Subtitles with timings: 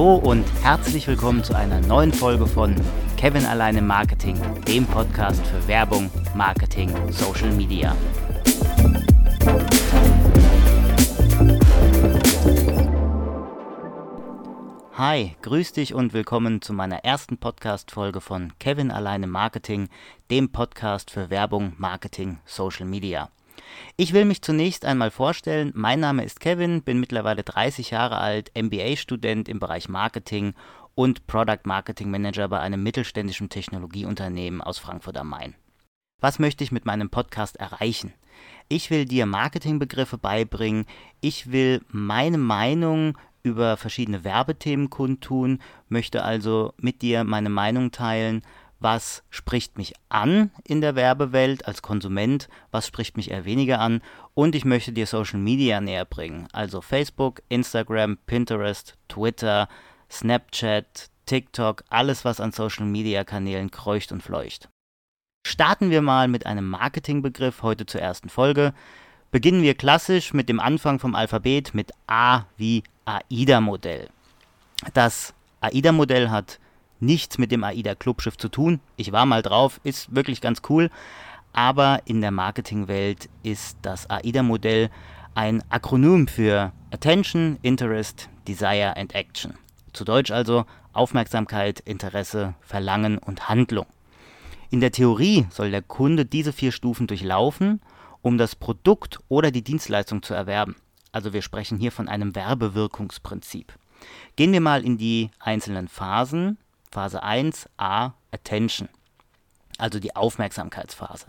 [0.00, 2.74] Hallo und herzlich willkommen zu einer neuen Folge von
[3.18, 4.34] Kevin alleine Marketing,
[4.66, 7.94] dem Podcast für Werbung, Marketing, Social Media.
[14.94, 19.90] Hi, grüß dich und willkommen zu meiner ersten Podcast-Folge von Kevin alleine Marketing,
[20.30, 23.28] dem Podcast für Werbung, Marketing, Social Media.
[23.96, 25.72] Ich will mich zunächst einmal vorstellen.
[25.74, 30.54] Mein Name ist Kevin, bin mittlerweile 30 Jahre alt, MBA-Student im Bereich Marketing
[30.94, 35.54] und Product Marketing Manager bei einem mittelständischen Technologieunternehmen aus Frankfurt am Main.
[36.20, 38.12] Was möchte ich mit meinem Podcast erreichen?
[38.68, 40.84] Ich will dir Marketingbegriffe beibringen.
[41.20, 48.42] Ich will meine Meinung über verschiedene Werbethemen kundtun, möchte also mit dir meine Meinung teilen,
[48.80, 54.02] was spricht mich an in der Werbewelt als Konsument, was spricht mich eher weniger an
[54.34, 59.68] und ich möchte dir Social Media näher bringen, also Facebook, Instagram, Pinterest, Twitter,
[60.10, 64.68] Snapchat, TikTok, alles was an Social Media Kanälen kreucht und fleucht.
[65.46, 68.74] Starten wir mal mit einem Marketingbegriff heute zur ersten Folge.
[69.30, 74.08] Beginnen wir klassisch mit dem Anfang vom Alphabet mit A wie AIDA-Modell.
[74.92, 76.58] Das AIDA-Modell hat
[77.00, 78.80] nichts mit dem AIDA Clubschiff zu tun.
[78.96, 80.90] Ich war mal drauf, ist wirklich ganz cool.
[81.52, 84.90] Aber in der Marketingwelt ist das AIDA-Modell
[85.34, 89.54] ein Akronym für Attention, Interest, Desire and Action.
[89.92, 93.86] Zu Deutsch also Aufmerksamkeit, Interesse, Verlangen und Handlung.
[94.70, 97.80] In der Theorie soll der Kunde diese vier Stufen durchlaufen,
[98.22, 100.76] um das Produkt oder die Dienstleistung zu erwerben.
[101.12, 103.72] Also wir sprechen hier von einem Werbewirkungsprinzip.
[104.36, 106.56] Gehen wir mal in die einzelnen Phasen
[106.90, 108.88] Phase 1 A Attention,
[109.78, 111.26] also die Aufmerksamkeitsphase.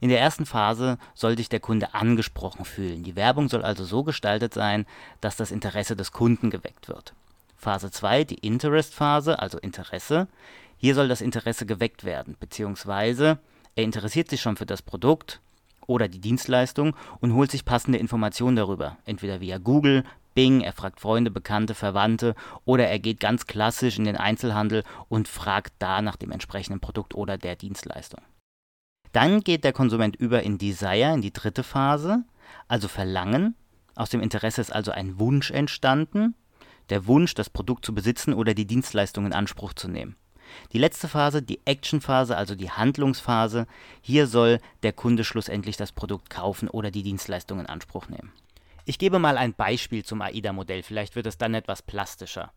[0.00, 3.04] In der ersten Phase soll sich der Kunde angesprochen fühlen.
[3.04, 4.84] Die Werbung soll also so gestaltet sein,
[5.22, 7.14] dass das Interesse des Kunden geweckt wird.
[7.56, 10.28] Phase 2, die Interest-Phase, also Interesse.
[10.76, 13.38] Hier soll das Interesse geweckt werden, beziehungsweise
[13.76, 15.40] er interessiert sich schon für das Produkt
[15.86, 21.00] oder die Dienstleistung und holt sich passende Informationen darüber, entweder via Google, Bing, er fragt
[21.00, 22.34] Freunde, Bekannte, Verwandte
[22.64, 27.14] oder er geht ganz klassisch in den Einzelhandel und fragt da nach dem entsprechenden Produkt
[27.14, 28.20] oder der Dienstleistung.
[29.12, 32.24] Dann geht der Konsument über in Desire, in die dritte Phase,
[32.68, 33.54] also Verlangen.
[33.94, 36.34] Aus dem Interesse ist also ein Wunsch entstanden,
[36.90, 40.16] der Wunsch, das Produkt zu besitzen oder die Dienstleistung in Anspruch zu nehmen.
[40.72, 43.66] Die letzte Phase, die Action-Phase, also die Handlungsphase,
[44.00, 48.32] hier soll der Kunde schlussendlich das Produkt kaufen oder die Dienstleistung in Anspruch nehmen.
[48.88, 52.54] Ich gebe mal ein Beispiel zum AIDA-Modell, vielleicht wird es dann etwas plastischer.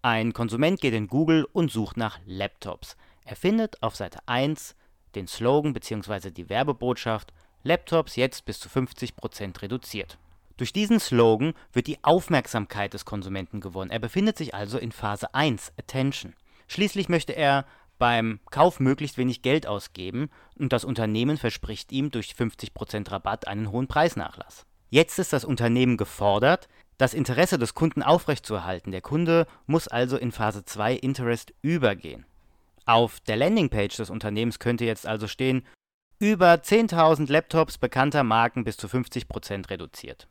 [0.00, 2.96] Ein Konsument geht in Google und sucht nach Laptops.
[3.26, 4.76] Er findet auf Seite 1
[5.14, 6.30] den Slogan bzw.
[6.30, 7.34] die Werbebotschaft
[7.64, 10.16] Laptops jetzt bis zu 50% reduziert.
[10.56, 13.90] Durch diesen Slogan wird die Aufmerksamkeit des Konsumenten gewonnen.
[13.90, 16.32] Er befindet sich also in Phase 1, Attention.
[16.66, 17.66] Schließlich möchte er
[17.98, 23.70] beim Kauf möglichst wenig Geld ausgeben und das Unternehmen verspricht ihm durch 50% Rabatt einen
[23.70, 24.64] hohen Preisnachlass.
[24.90, 26.68] Jetzt ist das Unternehmen gefordert,
[26.98, 28.92] das Interesse des Kunden aufrechtzuerhalten.
[28.92, 32.26] Der Kunde muss also in Phase 2 Interest übergehen.
[32.86, 35.66] Auf der Landingpage des Unternehmens könnte jetzt also stehen,
[36.20, 40.28] über 10.000 Laptops bekannter Marken bis zu 50% reduziert.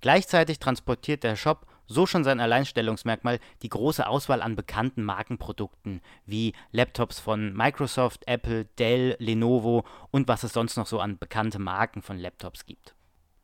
[0.00, 6.54] Gleichzeitig transportiert der Shop so schon sein Alleinstellungsmerkmal die große Auswahl an bekannten Markenprodukten wie
[6.70, 12.00] Laptops von Microsoft, Apple, Dell, Lenovo und was es sonst noch so an bekannte Marken
[12.00, 12.94] von Laptops gibt.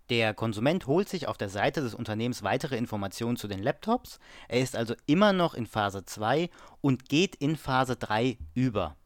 [0.08, 4.20] Der Konsument holt sich auf der Seite des Unternehmens weitere Informationen zu den Laptops.
[4.48, 6.48] Er ist also immer noch in Phase 2
[6.80, 8.96] und geht in Phase 3 über.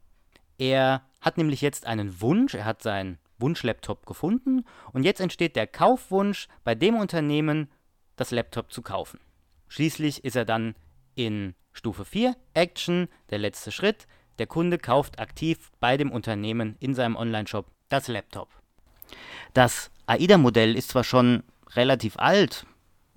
[0.58, 5.66] Er hat nämlich jetzt einen Wunsch, er hat seinen Wunschlaptop gefunden und jetzt entsteht der
[5.66, 7.70] Kaufwunsch bei dem Unternehmen,
[8.16, 9.18] das Laptop zu kaufen.
[9.68, 10.74] Schließlich ist er dann
[11.14, 14.06] in Stufe 4, Action, der letzte Schritt.
[14.38, 18.59] Der Kunde kauft aktiv bei dem Unternehmen in seinem Onlineshop das Laptop.
[19.54, 21.42] Das AIDA-Modell ist zwar schon
[21.74, 22.66] relativ alt,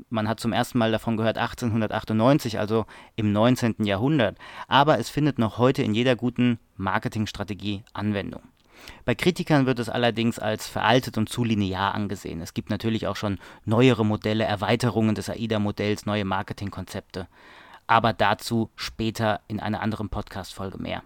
[0.10, 2.86] man hat zum ersten Mal davon gehört 1898, also
[3.16, 3.76] im 19.
[3.84, 4.38] Jahrhundert,
[4.68, 8.42] aber es findet noch heute in jeder guten Marketingstrategie Anwendung.
[9.06, 12.42] Bei Kritikern wird es allerdings als veraltet und zu linear angesehen.
[12.42, 17.28] Es gibt natürlich auch schon neuere Modelle, Erweiterungen des AIDA-Modells, neue Marketingkonzepte.
[17.88, 21.04] Aber dazu später in einer anderen Podcast-Folge mehr.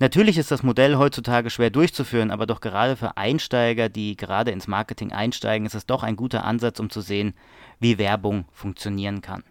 [0.00, 4.68] Natürlich ist das Modell heutzutage schwer durchzuführen, aber doch gerade für Einsteiger, die gerade ins
[4.68, 7.34] Marketing einsteigen, ist es doch ein guter Ansatz, um zu sehen,
[7.80, 9.42] wie Werbung funktionieren kann.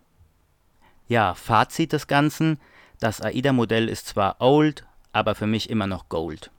[1.09, 2.59] Ja, Fazit des Ganzen,
[2.99, 6.49] das AIDA-Modell ist zwar old, aber für mich immer noch Gold.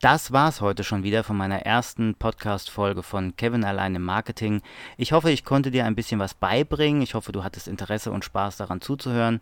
[0.00, 4.60] Das war's heute schon wieder von meiner ersten Podcast-Folge von Kevin allein im Marketing.
[4.98, 7.02] Ich hoffe, ich konnte dir ein bisschen was beibringen.
[7.02, 9.40] Ich hoffe, du hattest Interesse und Spaß daran zuzuhören.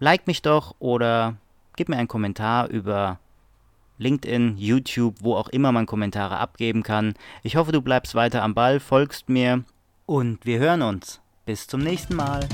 [0.00, 1.36] like mich doch oder
[1.76, 3.18] gib mir einen Kommentar über
[3.98, 7.14] LinkedIn, YouTube, wo auch immer man Kommentare abgeben kann.
[7.42, 9.64] Ich hoffe, du bleibst weiter am Ball, folgst mir
[10.06, 11.20] und wir hören uns.
[11.44, 12.48] Bis zum nächsten Mal.